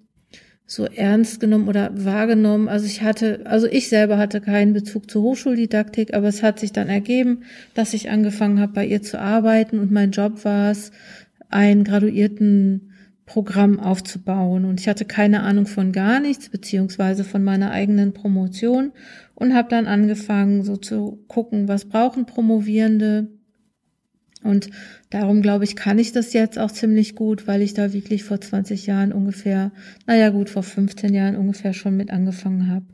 so 0.65 0.85
ernst 0.85 1.39
genommen 1.39 1.67
oder 1.67 1.91
wahrgenommen. 2.05 2.69
Also 2.69 2.85
ich 2.85 3.01
hatte, 3.01 3.41
also 3.45 3.65
ich 3.65 3.89
selber 3.89 4.19
hatte 4.19 4.39
keinen 4.39 4.73
Bezug 4.73 5.09
zur 5.09 5.23
Hochschuldidaktik, 5.23 6.13
aber 6.13 6.27
es 6.27 6.43
hat 6.43 6.59
sich 6.59 6.71
dann 6.71 6.89
ergeben, 6.89 7.43
dass 7.73 7.95
ich 7.95 8.11
angefangen 8.11 8.59
habe, 8.59 8.73
bei 8.73 8.85
ihr 8.85 9.01
zu 9.01 9.19
arbeiten 9.19 9.79
und 9.79 9.91
mein 9.91 10.11
Job 10.11 10.45
war 10.45 10.69
es, 10.69 10.91
einen 11.49 11.83
graduierten 11.83 12.91
Programm 13.25 13.79
aufzubauen. 13.79 14.65
Und 14.65 14.79
ich 14.79 14.87
hatte 14.87 15.05
keine 15.05 15.41
Ahnung 15.41 15.65
von 15.65 15.91
gar 15.91 16.19
nichts, 16.19 16.49
beziehungsweise 16.49 17.23
von 17.23 17.43
meiner 17.43 17.71
eigenen 17.71 18.13
Promotion 18.13 18.91
und 19.33 19.55
habe 19.55 19.69
dann 19.69 19.87
angefangen, 19.87 20.63
so 20.63 20.77
zu 20.77 21.23
gucken, 21.27 21.67
was 21.67 21.85
brauchen 21.85 22.25
Promovierende. 22.25 23.27
Und 24.43 24.69
darum 25.09 25.41
glaube 25.41 25.65
ich, 25.65 25.75
kann 25.75 25.99
ich 25.99 26.11
das 26.11 26.33
jetzt 26.33 26.57
auch 26.57 26.71
ziemlich 26.71 27.15
gut, 27.15 27.47
weil 27.47 27.61
ich 27.61 27.73
da 27.73 27.93
wirklich 27.93 28.23
vor 28.23 28.39
20 28.39 28.85
Jahren 28.85 29.11
ungefähr, 29.11 29.71
naja 30.07 30.29
gut, 30.29 30.49
vor 30.49 30.63
15 30.63 31.13
Jahren 31.13 31.35
ungefähr 31.35 31.73
schon 31.73 31.97
mit 31.97 32.11
angefangen 32.11 32.69
habe. 32.69 32.85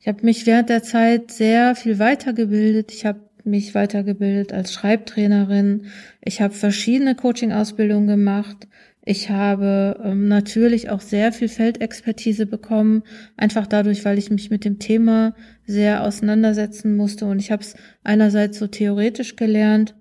Ich 0.00 0.08
habe 0.08 0.24
mich 0.24 0.46
während 0.46 0.68
der 0.68 0.82
Zeit 0.82 1.32
sehr 1.32 1.74
viel 1.74 1.98
weitergebildet. 1.98 2.92
Ich 2.92 3.04
habe 3.04 3.20
mich 3.44 3.74
weitergebildet 3.74 4.52
als 4.52 4.72
Schreibtrainerin. 4.72 5.86
Ich 6.24 6.40
habe 6.40 6.54
verschiedene 6.54 7.14
Coaching-Ausbildungen 7.14 8.06
gemacht. 8.06 8.68
Ich 9.04 9.30
habe 9.30 10.00
ähm, 10.04 10.26
natürlich 10.26 10.90
auch 10.90 11.00
sehr 11.00 11.32
viel 11.32 11.48
Feldexpertise 11.48 12.44
bekommen, 12.44 13.04
einfach 13.36 13.68
dadurch, 13.68 14.04
weil 14.04 14.18
ich 14.18 14.30
mich 14.30 14.50
mit 14.50 14.64
dem 14.64 14.80
Thema 14.80 15.34
sehr 15.64 16.02
auseinandersetzen 16.02 16.96
musste. 16.96 17.26
Und 17.26 17.38
ich 17.38 17.52
habe 17.52 17.62
es 17.62 17.76
einerseits 18.02 18.58
so 18.58 18.66
theoretisch 18.66 19.36
gelernt, 19.36 19.94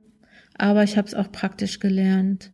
aber 0.57 0.83
ich 0.83 0.97
habe 0.97 1.07
es 1.07 1.13
auch 1.13 1.31
praktisch 1.31 1.79
gelernt. 1.79 2.51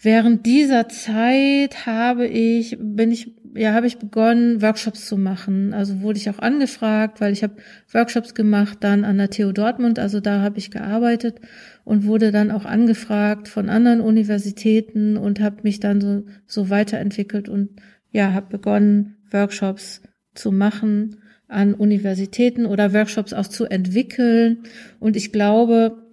Während 0.00 0.44
dieser 0.44 0.88
Zeit 0.88 1.86
habe 1.86 2.26
ich, 2.26 2.76
bin 2.78 3.10
ich 3.10 3.34
ja, 3.56 3.72
habe 3.72 3.86
ich 3.86 3.98
begonnen, 3.98 4.62
Workshops 4.62 5.06
zu 5.06 5.16
machen. 5.16 5.72
Also 5.74 6.00
wurde 6.00 6.18
ich 6.18 6.28
auch 6.28 6.40
angefragt, 6.40 7.20
weil 7.20 7.32
ich 7.32 7.42
habe 7.42 7.54
Workshops 7.92 8.34
gemacht 8.34 8.78
dann 8.80 9.04
an 9.04 9.18
der 9.18 9.30
TU 9.30 9.52
Dortmund, 9.52 9.98
also 9.98 10.20
da 10.20 10.40
habe 10.40 10.58
ich 10.58 10.70
gearbeitet 10.70 11.40
und 11.84 12.04
wurde 12.04 12.32
dann 12.32 12.50
auch 12.50 12.64
angefragt 12.64 13.48
von 13.48 13.68
anderen 13.68 14.00
Universitäten 14.00 15.16
und 15.16 15.40
habe 15.40 15.58
mich 15.62 15.80
dann 15.80 16.00
so, 16.00 16.24
so 16.46 16.68
weiterentwickelt 16.68 17.48
und 17.48 17.70
ja, 18.10 18.32
habe 18.32 18.46
begonnen, 18.50 19.16
Workshops 19.30 20.02
zu 20.34 20.50
machen 20.50 21.16
an 21.46 21.74
Universitäten 21.74 22.66
oder 22.66 22.92
Workshops 22.92 23.32
auch 23.32 23.46
zu 23.46 23.66
entwickeln. 23.66 24.64
Und 24.98 25.14
ich 25.14 25.30
glaube, 25.30 26.03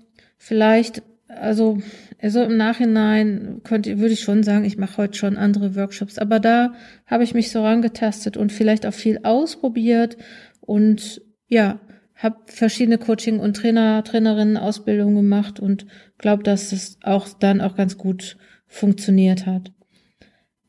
vielleicht, 0.42 1.04
also 1.28 1.78
also 2.22 2.44
im 2.44 2.56
Nachhinein 2.56 3.62
könnte, 3.64 4.00
würde 4.00 4.14
ich 4.14 4.22
schon 4.22 4.44
sagen, 4.44 4.64
ich 4.64 4.78
mache 4.78 4.98
heute 4.98 5.18
schon 5.18 5.38
andere 5.38 5.76
Workshops. 5.76 6.20
Aber 6.20 6.40
da 6.40 6.74
habe 7.08 7.24
ich 7.24 7.34
mich 7.34 7.50
so 7.50 7.64
rangetastet 7.64 8.38
und 8.38 8.52
vielleicht 8.52 8.86
auch 8.86 8.94
viel 8.94 9.20
ausprobiert 9.24 10.18
und 10.60 11.22
ja, 11.48 11.80
habe 12.16 12.38
verschiedene 12.46 13.00
Coaching- 13.00 13.40
und 13.40 13.56
Trainer, 13.56 14.04
Trainerinnen-Ausbildungen 14.04 15.16
gemacht 15.16 15.60
und 15.60 15.88
glaube, 16.20 16.44
dass 16.44 16.72
es 16.72 17.00
auch 17.02 17.28
dann 17.30 17.60
auch 17.60 17.76
ganz 17.76 17.98
gut 17.98 18.38
funktioniert 18.68 19.48
hat. 19.48 19.74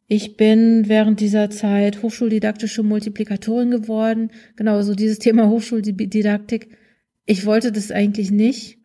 Ich 0.07 0.37
bin 0.39 0.89
während 0.89 1.21
dieser 1.21 1.51
Zeit 1.51 2.03
hochschuldidaktische 2.03 2.83
Multiplikatorin 2.83 3.71
geworden. 3.71 4.31
Genau, 4.57 4.81
so 4.83 4.95
dieses 4.95 5.19
Thema 5.19 5.49
Hochschuldidaktik. 5.49 6.77
Ich 7.27 7.45
wollte 7.45 7.73
das 7.73 7.91
eigentlich 7.91 8.31
nicht 8.31 8.82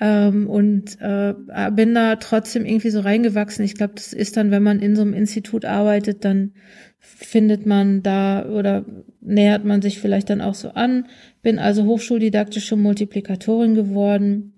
ähm, 0.00 0.48
und 0.48 0.98
äh, 1.00 1.34
bin 1.72 1.94
da 1.94 2.16
trotzdem 2.16 2.64
irgendwie 2.64 2.90
so 2.90 3.00
reingewachsen. 3.00 3.64
Ich 3.64 3.74
glaube, 3.74 3.92
das 3.94 4.12
ist 4.14 4.36
dann, 4.36 4.50
wenn 4.50 4.62
man 4.62 4.80
in 4.80 4.96
so 4.96 5.02
einem 5.02 5.12
Institut 5.12 5.66
arbeitet, 5.66 6.24
dann 6.24 6.52
findet 6.98 7.66
man 7.66 8.02
da 8.02 8.46
oder 8.46 8.84
nähert 9.20 9.64
man 9.64 9.82
sich 9.82 10.00
vielleicht 10.00 10.30
dann 10.30 10.40
auch 10.40 10.54
so 10.54 10.70
an. 10.70 11.06
Bin 11.42 11.58
also 11.58 11.84
hochschuldidaktische 11.84 12.76
Multiplikatorin 12.76 13.74
geworden, 13.74 14.54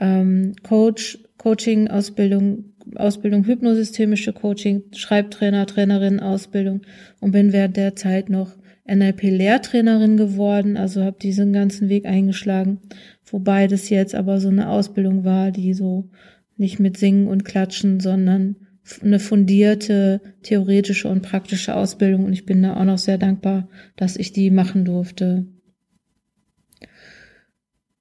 ähm, 0.00 0.54
Coach, 0.62 1.18
Coaching, 1.36 1.88
Ausbildung, 1.88 2.64
hypnosystemische 2.94 4.32
Coaching, 4.32 4.84
Schreibtrainer, 4.92 5.66
Trainerin, 5.66 6.20
Ausbildung 6.20 6.82
und 7.20 7.32
bin 7.32 7.52
während 7.52 7.76
der 7.76 7.96
Zeit 7.96 8.30
noch 8.30 8.56
NLP-Lehrtrainerin 8.88 10.16
geworden, 10.16 10.76
also 10.76 11.02
habe 11.02 11.18
diesen 11.20 11.52
ganzen 11.52 11.88
Weg 11.88 12.06
eingeschlagen 12.06 12.80
Wobei 13.30 13.66
das 13.66 13.90
jetzt 13.90 14.14
aber 14.14 14.40
so 14.40 14.48
eine 14.48 14.68
Ausbildung 14.68 15.24
war, 15.24 15.50
die 15.50 15.74
so 15.74 16.08
nicht 16.56 16.78
mit 16.78 16.96
Singen 16.96 17.26
und 17.26 17.44
Klatschen, 17.44 18.00
sondern 18.00 18.56
eine 19.02 19.18
fundierte 19.18 20.20
theoretische 20.42 21.08
und 21.08 21.22
praktische 21.22 21.74
Ausbildung. 21.74 22.24
Und 22.24 22.32
ich 22.32 22.46
bin 22.46 22.62
da 22.62 22.76
auch 22.76 22.84
noch 22.84 22.98
sehr 22.98 23.18
dankbar, 23.18 23.68
dass 23.96 24.16
ich 24.16 24.32
die 24.32 24.52
machen 24.52 24.84
durfte. 24.84 25.46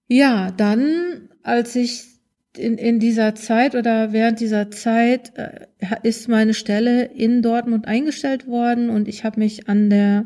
Ja, 0.07 0.51
dann, 0.51 1.29
als 1.41 1.75
ich 1.75 2.03
in, 2.55 2.77
in 2.77 2.99
dieser 2.99 3.33
Zeit 3.33 3.73
oder 3.73 4.13
während 4.13 4.39
dieser 4.39 4.69
Zeit 4.69 5.33
äh, 5.35 5.65
ist 6.03 6.29
meine 6.29 6.53
Stelle 6.53 7.05
in 7.05 7.41
Dortmund 7.41 7.87
eingestellt 7.87 8.47
worden 8.47 8.91
und 8.91 9.07
ich 9.07 9.23
habe 9.23 9.39
mich 9.39 9.67
an 9.67 9.89
der 9.89 10.25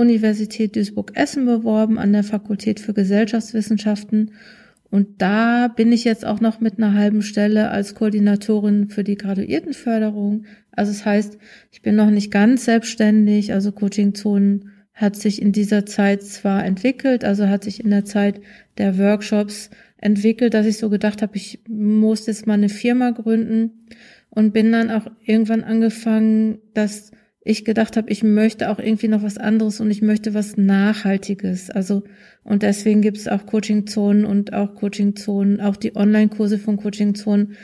Universität 0.00 0.74
Duisburg-Essen 0.74 1.44
beworben, 1.44 1.98
an 1.98 2.12
der 2.12 2.24
Fakultät 2.24 2.80
für 2.80 2.94
Gesellschaftswissenschaften. 2.94 4.32
Und 4.90 5.22
da 5.22 5.68
bin 5.68 5.92
ich 5.92 6.04
jetzt 6.04 6.24
auch 6.24 6.40
noch 6.40 6.58
mit 6.58 6.78
einer 6.78 6.94
halben 6.94 7.22
Stelle 7.22 7.70
als 7.70 7.94
Koordinatorin 7.94 8.88
für 8.88 9.04
die 9.04 9.16
Graduiertenförderung. 9.16 10.46
Also 10.72 10.90
es 10.90 10.98
das 10.98 11.06
heißt, 11.06 11.38
ich 11.70 11.82
bin 11.82 11.94
noch 11.94 12.10
nicht 12.10 12.32
ganz 12.32 12.64
selbstständig. 12.64 13.52
Also 13.52 13.70
Coaching 13.70 14.14
Zonen 14.14 14.70
hat 14.94 15.16
sich 15.16 15.40
in 15.40 15.52
dieser 15.52 15.86
Zeit 15.86 16.22
zwar 16.22 16.64
entwickelt, 16.64 17.24
also 17.24 17.48
hat 17.48 17.64
sich 17.64 17.82
in 17.82 17.90
der 17.90 18.04
Zeit 18.04 18.40
der 18.78 18.98
Workshops 18.98 19.70
entwickelt, 19.98 20.54
dass 20.54 20.66
ich 20.66 20.78
so 20.78 20.90
gedacht 20.90 21.22
habe, 21.22 21.36
ich 21.36 21.60
muss 21.68 22.26
jetzt 22.26 22.46
mal 22.46 22.54
eine 22.54 22.68
Firma 22.68 23.10
gründen 23.10 23.86
und 24.30 24.52
bin 24.52 24.72
dann 24.72 24.90
auch 24.90 25.06
irgendwann 25.24 25.62
angefangen, 25.62 26.58
das 26.74 27.12
ich 27.42 27.64
gedacht 27.64 27.96
habe, 27.96 28.10
ich 28.10 28.22
möchte 28.22 28.70
auch 28.70 28.78
irgendwie 28.78 29.08
noch 29.08 29.22
was 29.22 29.38
anderes 29.38 29.80
und 29.80 29.90
ich 29.90 30.02
möchte 30.02 30.34
was 30.34 30.56
Nachhaltiges. 30.56 31.70
Also, 31.70 32.02
und 32.44 32.62
deswegen 32.62 33.00
gibt 33.00 33.16
es 33.16 33.28
auch 33.28 33.46
Coaching-Zonen 33.46 34.24
und 34.24 34.52
auch 34.52 34.74
Coaching-Zonen, 34.74 35.60
auch 35.60 35.76
die 35.76 35.96
Online-Kurse 35.96 36.58
von 36.58 36.76
Coaching-Zonen, 36.76 37.56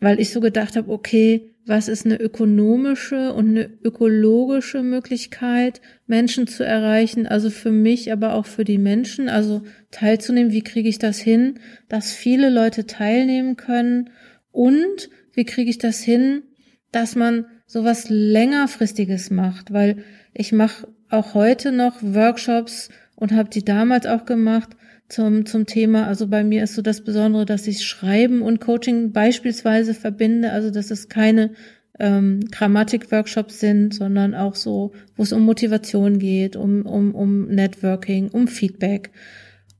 weil 0.00 0.20
ich 0.20 0.30
so 0.30 0.40
gedacht 0.40 0.76
habe, 0.76 0.92
okay, 0.92 1.50
was 1.64 1.88
ist 1.88 2.06
eine 2.06 2.18
ökonomische 2.18 3.34
und 3.34 3.50
eine 3.50 3.70
ökologische 3.84 4.82
Möglichkeit, 4.82 5.82
Menschen 6.06 6.46
zu 6.46 6.64
erreichen, 6.64 7.26
also 7.26 7.50
für 7.50 7.70
mich, 7.70 8.10
aber 8.10 8.34
auch 8.34 8.46
für 8.46 8.64
die 8.64 8.78
Menschen, 8.78 9.28
also 9.28 9.62
teilzunehmen, 9.90 10.52
wie 10.52 10.62
kriege 10.62 10.88
ich 10.88 10.98
das 10.98 11.18
hin, 11.18 11.60
dass 11.88 12.12
viele 12.12 12.48
Leute 12.48 12.86
teilnehmen 12.86 13.56
können 13.56 14.10
und 14.50 15.10
wie 15.34 15.44
kriege 15.44 15.68
ich 15.68 15.78
das 15.78 16.00
hin, 16.00 16.42
dass 16.90 17.16
man 17.16 17.44
sowas 17.68 18.06
längerfristiges 18.08 19.30
macht, 19.30 19.72
weil 19.72 19.98
ich 20.34 20.52
mache 20.52 20.88
auch 21.10 21.34
heute 21.34 21.70
noch 21.70 22.02
Workshops 22.02 22.88
und 23.14 23.32
habe 23.32 23.50
die 23.50 23.64
damals 23.64 24.06
auch 24.06 24.24
gemacht 24.24 24.70
zum, 25.08 25.46
zum 25.46 25.66
Thema. 25.66 26.06
Also 26.06 26.26
bei 26.26 26.42
mir 26.42 26.64
ist 26.64 26.74
so 26.74 26.82
das 26.82 27.04
Besondere, 27.04 27.44
dass 27.44 27.66
ich 27.66 27.84
Schreiben 27.84 28.42
und 28.42 28.60
Coaching 28.60 29.12
beispielsweise 29.12 29.94
verbinde, 29.94 30.50
also 30.50 30.70
dass 30.70 30.90
es 30.90 31.08
keine 31.08 31.52
ähm, 31.98 32.40
Grammatik-Workshops 32.50 33.60
sind, 33.60 33.94
sondern 33.94 34.34
auch 34.34 34.54
so, 34.54 34.92
wo 35.16 35.22
es 35.22 35.32
um 35.32 35.42
Motivation 35.42 36.18
geht, 36.18 36.56
um, 36.56 36.86
um, 36.86 37.14
um 37.14 37.48
Networking, 37.48 38.28
um 38.28 38.48
Feedback. 38.48 39.10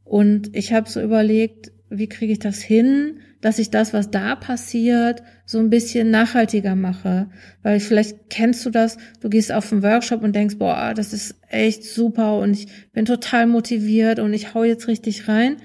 Und 0.05 0.55
ich 0.55 0.73
habe 0.73 0.91
so 0.91 1.01
überlegt, 1.01 1.73
wie 1.89 2.09
kriege 2.09 2.33
ich 2.33 2.39
das 2.39 2.61
hin, 2.61 3.21
dass 3.41 3.59
ich 3.59 3.71
das, 3.71 3.93
was 3.93 4.11
da 4.11 4.35
passiert, 4.35 5.23
so 5.47 5.59
ein 5.59 5.71
bisschen 5.71 6.11
nachhaltiger 6.11 6.75
mache. 6.75 7.29
Weil 7.63 7.81
vielleicht 7.81 8.31
kennst 8.31 8.67
du 8.67 8.71
das, 8.71 8.99
du 9.21 9.29
gehst 9.29 9.53
auf 9.53 9.73
einen 9.73 9.83
Workshop 9.83 10.23
und 10.23 10.35
denkst, 10.35 10.57
boah, 10.57 10.93
das 10.95 11.13
ist 11.13 11.37
echt 11.49 11.85
super 11.85 12.39
und 12.39 12.53
ich 12.53 12.67
bin 12.93 13.05
total 13.05 13.47
motiviert 13.47 14.19
und 14.19 14.35
ich 14.35 14.55
hau 14.55 14.65
jetzt 14.65 14.89
richtig 14.89 15.29
rein. 15.29 15.57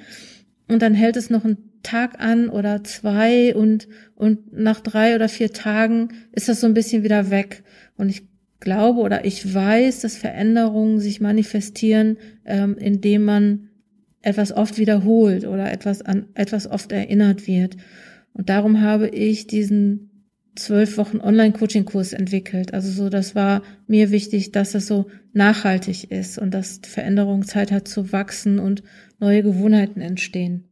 Und 0.67 0.81
dann 0.81 0.93
hält 0.93 1.17
es 1.17 1.29
noch 1.29 1.43
einen 1.43 1.57
Tag 1.83 2.21
an 2.21 2.49
oder 2.49 2.83
zwei 2.83 3.53
und, 3.55 3.87
und 4.15 4.53
nach 4.53 4.79
drei 4.79 5.15
oder 5.15 5.27
vier 5.27 5.51
Tagen 5.51 6.09
ist 6.31 6.47
das 6.49 6.61
so 6.61 6.67
ein 6.67 6.73
bisschen 6.73 7.03
wieder 7.03 7.29
weg. 7.29 7.63
Und 7.97 8.09
ich 8.09 8.23
glaube 8.59 9.01
oder 9.01 9.25
ich 9.25 9.53
weiß, 9.53 9.99
dass 10.01 10.15
Veränderungen 10.15 10.99
sich 10.99 11.19
manifestieren, 11.19 12.17
ähm, 12.45 12.77
indem 12.77 13.25
man 13.25 13.69
etwas 14.23 14.51
oft 14.51 14.79
wiederholt 14.79 15.45
oder 15.45 15.71
etwas 15.71 16.01
an 16.01 16.25
etwas 16.33 16.65
oft 16.65 16.91
erinnert 16.91 17.45
wird. 17.45 17.77
Und 18.33 18.49
darum 18.49 18.81
habe 18.81 19.09
ich 19.09 19.45
diesen 19.45 20.09
zwölf 20.55 20.97
Wochen 20.97 21.19
Online-Coaching-Kurs 21.19 22.13
entwickelt. 22.13 22.73
Also 22.73 22.89
so, 22.89 23.09
das 23.09 23.35
war 23.35 23.63
mir 23.87 24.11
wichtig, 24.11 24.51
dass 24.51 24.71
das 24.71 24.87
so 24.87 25.07
nachhaltig 25.33 26.11
ist 26.11 26.37
und 26.37 26.53
dass 26.53 26.79
Veränderung 26.83 27.43
Zeit 27.43 27.71
hat 27.71 27.87
zu 27.87 28.11
wachsen 28.11 28.59
und 28.59 28.83
neue 29.19 29.43
Gewohnheiten 29.43 30.01
entstehen. 30.01 30.65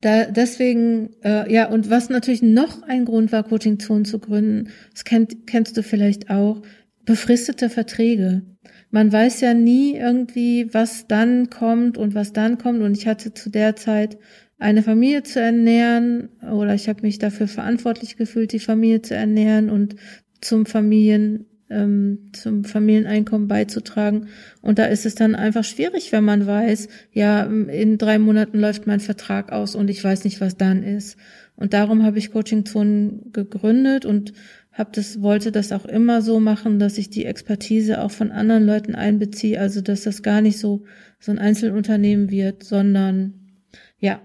Da, 0.00 0.24
deswegen, 0.24 1.10
äh, 1.22 1.52
ja, 1.52 1.68
und 1.68 1.90
was 1.90 2.08
natürlich 2.08 2.42
noch 2.42 2.82
ein 2.82 3.04
Grund 3.04 3.32
war, 3.32 3.42
Coaching-Zonen 3.42 4.04
zu 4.04 4.18
gründen, 4.18 4.70
das 4.92 5.04
kennt, 5.04 5.46
kennst 5.46 5.76
du 5.76 5.82
vielleicht 5.82 6.30
auch, 6.30 6.62
befristete 7.04 7.68
Verträge 7.70 8.42
man 8.90 9.12
weiß 9.12 9.40
ja 9.40 9.54
nie 9.54 9.96
irgendwie, 9.96 10.68
was 10.72 11.06
dann 11.06 11.50
kommt 11.50 11.96
und 11.96 12.14
was 12.14 12.32
dann 12.32 12.58
kommt. 12.58 12.82
Und 12.82 12.96
ich 12.96 13.06
hatte 13.06 13.32
zu 13.34 13.50
der 13.50 13.76
Zeit 13.76 14.18
eine 14.58 14.82
Familie 14.82 15.22
zu 15.22 15.40
ernähren 15.40 16.28
oder 16.42 16.74
ich 16.74 16.88
habe 16.88 17.02
mich 17.02 17.18
dafür 17.18 17.48
verantwortlich 17.48 18.16
gefühlt, 18.16 18.52
die 18.52 18.58
Familie 18.58 19.00
zu 19.02 19.14
ernähren 19.14 19.70
und 19.70 19.96
zum 20.40 20.66
Familien 20.66 21.46
ähm, 21.70 22.30
zum 22.32 22.64
Familieneinkommen 22.64 23.48
beizutragen. 23.48 24.26
Und 24.60 24.78
da 24.78 24.86
ist 24.86 25.06
es 25.06 25.14
dann 25.14 25.34
einfach 25.34 25.64
schwierig, 25.64 26.10
wenn 26.12 26.24
man 26.24 26.46
weiß, 26.46 26.88
ja, 27.12 27.44
in 27.44 27.96
drei 27.96 28.18
Monaten 28.18 28.58
läuft 28.58 28.86
mein 28.86 29.00
Vertrag 29.00 29.52
aus 29.52 29.74
und 29.74 29.88
ich 29.88 30.02
weiß 30.02 30.24
nicht, 30.24 30.40
was 30.40 30.56
dann 30.56 30.82
ist. 30.82 31.16
Und 31.56 31.72
darum 31.72 32.02
habe 32.02 32.18
ich 32.18 32.32
Coaching 32.32 32.66
Zonen 32.66 33.32
gegründet 33.32 34.04
und 34.04 34.32
habe 34.72 34.90
das 34.92 35.20
wollte 35.20 35.52
das 35.52 35.72
auch 35.72 35.84
immer 35.84 36.22
so 36.22 36.40
machen, 36.40 36.78
dass 36.78 36.98
ich 36.98 37.10
die 37.10 37.24
Expertise 37.24 38.00
auch 38.02 38.10
von 38.10 38.30
anderen 38.30 38.66
Leuten 38.66 38.94
einbeziehe, 38.94 39.60
also 39.60 39.80
dass 39.80 40.02
das 40.02 40.22
gar 40.22 40.40
nicht 40.40 40.58
so 40.58 40.84
so 41.18 41.32
ein 41.32 41.38
Einzelunternehmen 41.38 42.30
wird, 42.30 42.62
sondern 42.62 43.34
ja, 43.98 44.20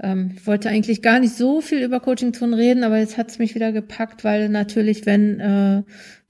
ähm, 0.00 0.32
ich 0.34 0.46
wollte 0.46 0.68
eigentlich 0.68 1.02
gar 1.02 1.20
nicht 1.20 1.34
so 1.34 1.60
viel 1.60 1.82
über 1.82 2.00
Coaching 2.00 2.32
Zonen 2.34 2.54
reden, 2.54 2.84
aber 2.84 2.98
jetzt 2.98 3.16
hat 3.16 3.30
es 3.30 3.38
mich 3.38 3.54
wieder 3.54 3.72
gepackt, 3.72 4.24
weil 4.24 4.48
natürlich, 4.48 5.06
wenn 5.06 5.40
äh, 5.40 5.82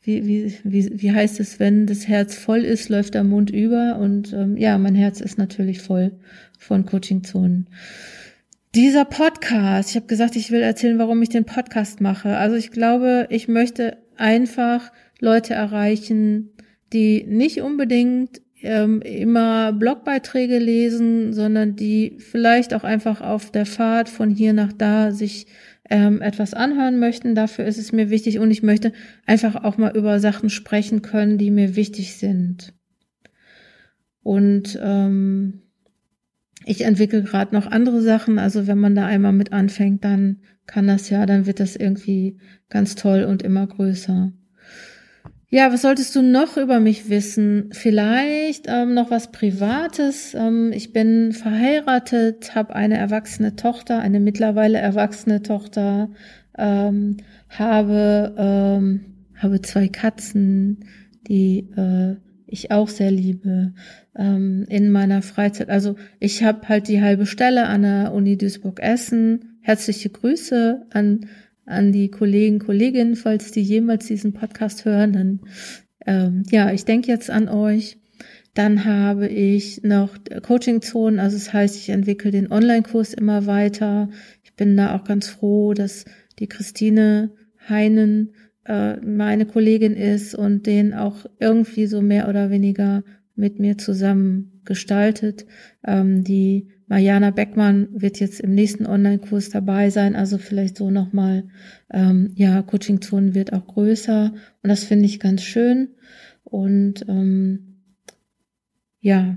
wie, 0.03 0.27
wie, 0.27 0.55
wie, 0.65 1.03
wie 1.03 1.13
heißt 1.13 1.39
es, 1.41 1.61
wenn 1.61 1.87
das 1.87 2.09
Herz 2.09 2.35
voll 2.35 2.61
ist, 2.61 2.89
läuft 2.89 3.15
der 3.15 3.25
Mund 3.25 3.51
über. 3.51 3.99
Und 3.99 4.33
ähm, 4.33 4.57
ja, 4.57 4.79
mein 4.79 4.95
Herz 4.95 5.21
ist 5.21 5.37
natürlich 5.37 5.83
voll 5.83 6.13
von 6.59 6.87
Coaching-Zonen. 6.87 7.67
Dieser 8.75 9.07
Podcast, 9.07 9.91
ich 9.91 9.97
habe 9.97 10.07
gesagt, 10.07 10.37
ich 10.37 10.51
will 10.51 10.61
erzählen, 10.61 10.99
warum 10.99 11.23
ich 11.23 11.31
den 11.31 11.47
Podcast 11.47 12.03
mache. 12.03 12.37
Also 12.37 12.55
ich 12.57 12.71
glaube, 12.71 13.27
ich 13.31 13.49
möchte 13.49 13.97
einfach 14.17 14.93
Leute 15.21 15.55
erreichen, 15.55 16.53
die 16.93 17.25
nicht 17.25 17.63
unbedingt 17.63 18.43
ähm, 18.61 19.01
immer 19.01 19.73
Blogbeiträge 19.73 20.59
lesen, 20.59 21.33
sondern 21.33 21.77
die 21.77 22.17
vielleicht 22.19 22.75
auch 22.75 22.85
einfach 22.85 23.23
auf 23.23 23.51
der 23.51 23.65
Fahrt 23.65 24.11
von 24.11 24.31
hier 24.31 24.53
nach 24.53 24.73
da 24.73 25.13
sich 25.13 25.47
ähm, 25.89 26.21
etwas 26.21 26.53
anhören 26.53 26.99
möchten. 26.99 27.35
Dafür 27.35 27.65
ist 27.65 27.79
es 27.79 27.93
mir 27.93 28.11
wichtig 28.11 28.39
und 28.39 28.51
ich 28.51 28.63
möchte 28.63 28.93
einfach 29.25 29.65
auch 29.65 29.79
mal 29.79 29.97
über 29.97 30.21
Sachen 30.21 30.51
sprechen 30.51 31.01
können, 31.01 31.39
die 31.39 31.51
mir 31.51 31.75
wichtig 31.75 32.17
sind. 32.17 32.75
Und 34.23 34.79
ähm, 34.83 35.63
ich 36.69 36.83
entwickle 36.83 37.23
gerade 37.23 37.55
noch 37.55 37.67
andere 37.67 38.03
Sachen. 38.03 38.39
Also 38.39 38.67
wenn 38.67 38.79
man 38.79 38.95
da 38.95 39.07
einmal 39.07 39.33
mit 39.33 39.53
anfängt, 39.53 40.05
dann 40.05 40.41
kann 40.67 40.87
das 40.87 41.09
ja, 41.09 41.25
dann 41.25 41.47
wird 41.47 41.61
das 41.61 41.77
irgendwie 41.77 42.39
ganz 42.69 42.95
toll 42.95 43.25
und 43.25 43.43
immer 43.43 43.67
größer. 43.67 44.33
Ja, 45.51 45.73
was 45.73 45.81
solltest 45.81 46.15
du 46.15 46.21
noch 46.21 46.59
über 46.59 46.79
mich 46.79 47.09
wissen? 47.09 47.71
Vielleicht 47.73 48.67
ähm, 48.69 48.93
noch 48.93 49.11
was 49.11 49.33
Privates. 49.33 50.35
Ähm, 50.35 50.73
ich 50.75 50.93
bin 50.93 51.33
verheiratet, 51.33 52.55
habe 52.55 52.77
eine 52.77 52.99
erwachsene 52.99 53.57
Tochter, 53.57 54.01
eine 54.01 54.21
mittlerweile 54.21 54.77
erwachsene 54.77 55.41
Tochter, 55.41 56.11
ähm, 56.59 57.17
habe 57.49 58.35
ähm, 58.37 59.01
habe 59.37 59.63
zwei 59.63 59.89
Katzen, 59.89 60.85
die 61.29 61.71
äh, 61.77 62.17
ich 62.49 62.71
auch 62.71 62.89
sehr 62.89 63.11
liebe 63.11 63.75
ähm, 64.17 64.65
in 64.69 64.91
meiner 64.91 65.23
Freizeit. 65.23 65.69
Also 65.71 65.97
ich 66.21 66.43
habe 66.43 66.69
halt 66.69 66.89
die 66.89 67.01
halbe 67.01 67.27
Stelle 67.27 67.67
an 67.67 67.83
der 67.83 68.13
Uni 68.13 68.37
Duisburg-Essen. 68.37 69.59
Herzliche 69.61 70.11
Grüße 70.11 70.87
an 70.91 71.27
an 71.69 71.93
die 71.93 72.11
Kollegen, 72.11 72.59
Kolleginnen, 72.59 73.15
falls 73.15 73.51
die 73.51 73.61
jemals 73.61 74.07
diesen 74.07 74.33
Podcast 74.33 74.85
hören, 74.87 75.13
dann 75.13 75.41
ähm, 76.07 76.43
ja, 76.51 76.73
ich 76.73 76.85
denke 76.85 77.09
jetzt 77.09 77.31
an 77.31 77.49
euch. 77.49 77.99
Dann 78.55 78.85
habe 78.85 79.29
ich 79.29 79.83
noch 79.85 80.17
Coaching-Zonen, 80.43 81.21
also 81.21 81.37
das 81.37 81.53
heißt, 81.53 81.77
ich 81.77 81.91
entwickle 81.91 82.31
den 82.31 82.51
Online-Kurs 82.51 83.15
immer 83.15 83.47
weiter. 83.47 84.09
Ich 84.43 84.55
bin 84.55 84.77
da 84.77 84.97
auch 84.97 85.05
ganz 85.05 85.29
froh, 85.29 85.75
dass 85.75 86.07
die 86.39 86.49
Christine 86.49 87.31
Heinen 87.69 88.33
äh, 88.69 88.97
meine 89.01 89.47
Kollegin 89.47 89.95
ist 89.95 90.35
und 90.35 90.67
den 90.67 90.95
auch 90.95 91.27
irgendwie 91.41 91.87
so 91.87 92.03
mehr 92.03 92.29
oder 92.29 92.51
weniger 92.51 93.03
mit 93.35 93.59
mir 93.59 93.79
zusammen 93.79 94.61
gestaltet. 94.65 95.47
Ähm, 95.85 96.23
die 96.23 96.69
Mariana 96.87 97.31
Beckmann 97.31 97.89
wird 97.93 98.21
jetzt 98.21 98.41
im 98.41 98.55
nächsten 98.55 98.87
Online-Kurs 98.87 99.51
dabei 99.51 99.91
sein, 99.91 100.17
also 100.17 100.39
vielleicht 100.39 100.77
so 100.77 100.91
nochmal, 100.91 101.49
ähm, 101.93 102.31
ja, 102.35 102.63
Coaching-Zonen 102.63 103.35
wird 103.35 103.53
auch 103.53 103.67
größer 103.67 104.33
und 104.63 104.69
das 104.69 104.85
finde 104.85 105.07
ich 105.07 105.21
ganz 105.21 105.43
schön. 105.43 105.89
Und 106.45 107.05
ähm, 107.09 107.81
ja, 109.01 109.37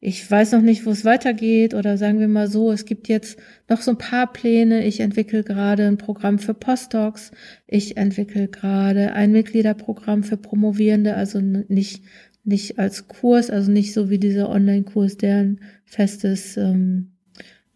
ich 0.00 0.30
weiß 0.30 0.52
noch 0.52 0.62
nicht, 0.62 0.86
wo 0.86 0.90
es 0.90 1.04
weitergeht 1.04 1.74
oder 1.74 1.98
sagen 1.98 2.20
wir 2.20 2.28
mal 2.28 2.48
so, 2.48 2.70
es 2.70 2.84
gibt 2.84 3.08
jetzt 3.08 3.38
noch 3.68 3.80
so 3.80 3.90
ein 3.90 3.98
paar 3.98 4.32
Pläne. 4.32 4.84
Ich 4.84 5.00
entwickle 5.00 5.42
gerade 5.42 5.86
ein 5.86 5.98
Programm 5.98 6.38
für 6.38 6.54
Postdocs. 6.54 7.32
Ich 7.66 7.96
entwickle 7.96 8.46
gerade 8.46 9.12
ein 9.14 9.32
Mitgliederprogramm 9.32 10.22
für 10.22 10.36
Promovierende, 10.36 11.14
also 11.14 11.40
nicht 11.40 12.02
nicht 12.48 12.78
als 12.78 13.08
Kurs, 13.08 13.50
also 13.50 13.70
nicht 13.70 13.92
so 13.92 14.08
wie 14.08 14.18
dieser 14.18 14.48
Online-Kurs, 14.48 15.18
der 15.18 15.36
ein 15.36 15.60
festes, 15.84 16.56
ähm, 16.56 17.12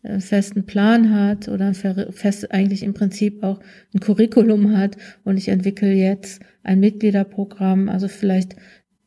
einen 0.03 0.23
festen 0.23 0.65
Plan 0.65 1.15
hat 1.15 1.49
oder 1.49 1.75
fest, 1.75 2.51
eigentlich 2.51 2.83
im 2.83 2.95
Prinzip 2.95 3.43
auch 3.43 3.61
ein 3.95 4.01
Curriculum 4.01 4.77
hat 4.77 4.97
und 5.25 5.37
ich 5.37 5.49
entwickle 5.49 5.93
jetzt 5.93 6.41
ein 6.63 6.81
Mitgliederprogramm, 6.81 7.89
also 7.91 8.09
vielleicht 8.09 8.57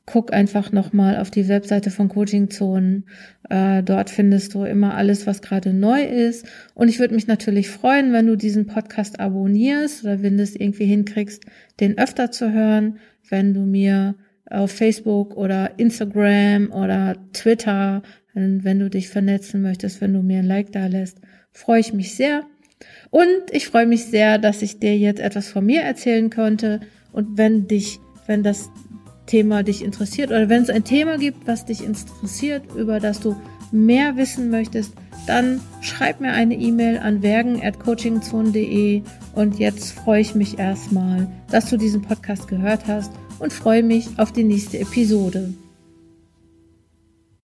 guck 0.06 0.32
einfach 0.34 0.72
nochmal 0.72 1.18
auf 1.18 1.32
die 1.32 1.48
Webseite 1.48 1.90
von 1.90 2.10
Coaching 2.10 2.50
Zonen. 2.50 3.06
Äh, 3.50 3.82
dort 3.82 4.10
findest 4.10 4.54
du 4.54 4.64
immer 4.64 4.96
alles, 4.96 5.26
was 5.26 5.42
gerade 5.42 5.74
neu 5.74 6.04
ist. 6.04 6.46
Und 6.76 6.90
ich 6.90 7.00
würde 7.00 7.16
mich 7.16 7.28
natürlich 7.28 7.70
freuen, 7.70 8.14
wenn 8.14 8.28
du 8.28 8.36
diesen 8.36 8.68
Podcast 8.68 9.20
abonnierst 9.20 10.04
oder 10.04 10.22
wenn 10.22 10.38
du 10.38 10.44
es 10.44 10.56
irgendwie 10.56 10.86
hinkriegst, 10.86 11.44
den 11.80 11.98
öfter 11.98 12.32
zu 12.32 12.52
hören, 12.52 13.00
wenn 13.30 13.54
du 13.54 13.62
mir 13.62 14.16
auf 14.48 14.72
Facebook 14.72 15.36
oder 15.36 15.80
Instagram 15.80 16.72
oder 16.72 17.16
Twitter, 17.34 18.04
wenn 18.34 18.80
du 18.80 18.90
dich 18.90 19.10
vernetzen 19.10 19.62
möchtest, 19.62 20.02
wenn 20.02 20.14
du 20.14 20.22
mir 20.22 20.40
ein 20.40 20.46
Like 20.46 20.72
da 20.72 20.86
lässt, 20.86 21.20
freue 21.52 21.80
ich 21.80 21.94
mich 21.94 22.16
sehr. 22.16 22.44
Und 23.10 23.28
ich 23.52 23.68
freue 23.68 23.88
mich 23.88 24.06
sehr, 24.06 24.38
dass 24.38 24.62
ich 24.62 24.80
dir 24.80 24.96
jetzt 24.98 25.22
etwas 25.22 25.48
von 25.48 25.66
mir 25.66 25.82
erzählen 25.82 26.30
konnte. 26.30 26.82
Und 27.12 27.38
wenn 27.38 27.68
dich, 27.68 28.00
wenn 28.28 28.44
das 28.44 28.70
Thema 29.26 29.64
dich 29.64 29.84
interessiert 29.84 30.30
oder 30.30 30.50
wenn 30.50 30.64
es 30.64 30.70
ein 30.70 30.84
Thema 30.84 31.18
gibt, 31.18 31.48
was 31.48 31.66
dich 31.66 31.84
interessiert, 31.84 32.64
über 32.76 33.00
das 33.00 33.20
du 33.20 33.36
mehr 33.72 34.16
wissen 34.16 34.50
möchtest, 34.50 34.94
dann 35.28 35.60
schreib 35.82 36.22
mir 36.22 36.32
eine 36.32 36.56
E-Mail 36.56 37.00
an 37.00 37.22
wergen@coachingzone.de 37.22 39.02
und 39.34 39.60
jetzt 39.60 39.92
freue 39.92 40.22
ich 40.22 40.36
mich 40.36 40.60
erstmal, 40.60 41.28
dass 41.50 41.70
du 41.70 41.78
diesen 41.78 42.02
Podcast 42.02 42.48
gehört 42.48 42.88
hast 42.88 43.12
und 43.40 43.52
freue 43.52 43.84
mich 43.84 44.08
auf 44.18 44.32
die 44.32 44.44
nächste 44.44 44.80
Episode. 44.80 45.54